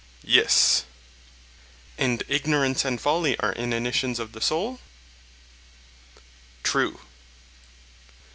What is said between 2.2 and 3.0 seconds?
ignorance and